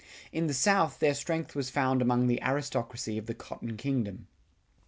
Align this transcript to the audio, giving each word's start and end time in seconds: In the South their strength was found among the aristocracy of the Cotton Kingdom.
In 0.31 0.47
the 0.47 0.53
South 0.55 0.97
their 0.97 1.13
strength 1.13 1.53
was 1.53 1.69
found 1.69 2.01
among 2.01 2.25
the 2.25 2.41
aristocracy 2.41 3.19
of 3.19 3.27
the 3.27 3.35
Cotton 3.35 3.77
Kingdom. 3.77 4.25